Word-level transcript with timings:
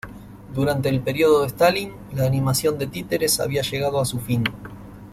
Durante 0.55 0.89
el 0.89 1.01
período 1.01 1.41
de 1.41 1.47
Stalin, 1.49 1.93
la 2.15 2.25
animación 2.25 2.75
de 2.79 2.87
títeres 2.87 3.39
había 3.39 3.61
llegado 3.61 4.01
a 4.01 4.05
su 4.05 4.19
fin. 4.19 4.43